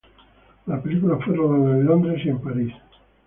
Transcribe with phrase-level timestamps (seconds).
[0.65, 2.73] La película fue rodada en Londres y París.